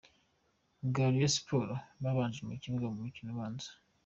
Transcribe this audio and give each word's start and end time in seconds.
ba 0.81 0.89
Rayon 0.95 1.33
Sports 1.35 1.81
babanje 2.01 2.39
mu 2.47 2.55
kibuga 2.61 2.85
mu 2.91 2.99
mukino 3.05 3.29
ubanza. 3.35 3.69